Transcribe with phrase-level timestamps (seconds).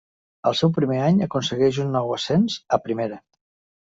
[0.51, 3.21] Al seu primer any, aconsegueix un nou ascens a Primera.